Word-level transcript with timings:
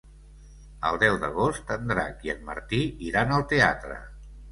El 0.91 0.95
deu 1.01 1.17
d'agost 1.25 1.69
en 1.75 1.85
Drac 1.91 2.25
i 2.29 2.31
en 2.33 2.41
Martí 2.47 2.79
iran 3.11 3.35
al 3.37 3.45
teatre. 3.53 3.99